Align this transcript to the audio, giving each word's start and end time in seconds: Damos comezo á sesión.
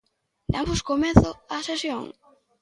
Damos 0.53 0.81
comezo 0.89 1.29
á 1.53 1.55
sesión. 1.67 2.03